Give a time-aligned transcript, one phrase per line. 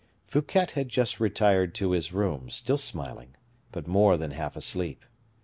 [0.25, 3.35] Fouquet had just retired to his room, still smiling,
[3.71, 5.05] but more than half asleep.